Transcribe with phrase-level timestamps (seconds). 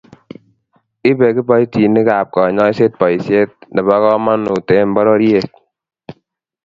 [1.09, 5.49] ibe kiboitinikab kanyoisiet boisiet nebo kamanut eng' bororiet